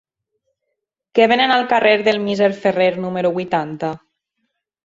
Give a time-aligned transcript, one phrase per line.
[1.19, 3.93] Què venen al carrer del Misser Ferrer número vuitanta?